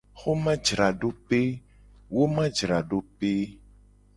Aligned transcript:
Xomajradope. 0.19 1.41